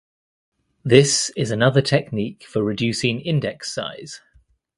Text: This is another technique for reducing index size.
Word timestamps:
This 0.83 1.29
is 1.37 1.51
another 1.51 1.83
technique 1.83 2.43
for 2.45 2.63
reducing 2.63 3.19
index 3.19 3.71
size. 3.71 4.19